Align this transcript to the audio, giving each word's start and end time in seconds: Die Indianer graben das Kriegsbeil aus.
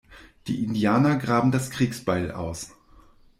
Die 0.47 0.63
Indianer 0.63 1.15
graben 1.15 1.51
das 1.51 1.69
Kriegsbeil 1.69 2.31
aus. 2.31 2.71